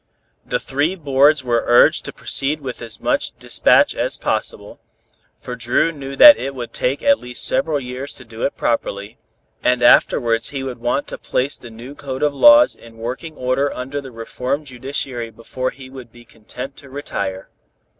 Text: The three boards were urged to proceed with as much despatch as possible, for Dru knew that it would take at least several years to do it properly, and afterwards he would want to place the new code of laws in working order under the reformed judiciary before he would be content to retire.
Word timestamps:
The 0.43 0.57
three 0.59 0.95
boards 0.95 1.43
were 1.43 1.61
urged 1.67 2.05
to 2.05 2.11
proceed 2.11 2.59
with 2.59 2.81
as 2.81 2.99
much 2.99 3.37
despatch 3.37 3.93
as 3.93 4.17
possible, 4.17 4.79
for 5.37 5.55
Dru 5.55 5.91
knew 5.91 6.15
that 6.15 6.37
it 6.37 6.55
would 6.55 6.73
take 6.73 7.03
at 7.03 7.19
least 7.19 7.45
several 7.45 7.79
years 7.79 8.15
to 8.15 8.25
do 8.25 8.41
it 8.41 8.57
properly, 8.57 9.19
and 9.61 9.83
afterwards 9.83 10.49
he 10.49 10.63
would 10.63 10.79
want 10.79 11.05
to 11.09 11.19
place 11.19 11.55
the 11.55 11.69
new 11.69 11.93
code 11.93 12.23
of 12.23 12.33
laws 12.33 12.73
in 12.73 12.97
working 12.97 13.35
order 13.35 13.71
under 13.71 14.01
the 14.01 14.11
reformed 14.11 14.65
judiciary 14.65 15.29
before 15.29 15.69
he 15.69 15.87
would 15.87 16.11
be 16.11 16.25
content 16.25 16.75
to 16.77 16.89
retire. 16.89 17.49